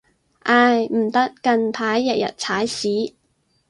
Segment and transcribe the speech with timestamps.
[0.39, 3.13] 唉，唔得，近排日日踩屎